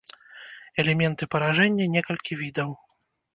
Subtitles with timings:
[0.83, 2.73] Элементы паражэння некалькі відаў.